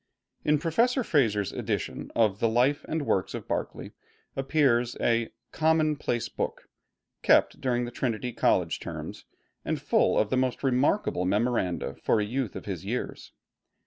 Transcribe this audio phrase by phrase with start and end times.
[0.43, 3.91] In Professor Fraser's edition of the 'Life and Works of Berkeley'
[4.35, 6.67] appears a 'Common Place Book,'
[7.21, 9.25] kept during the Trinity College terms,
[9.63, 13.31] and full of most remarkable memoranda for a youth of his years.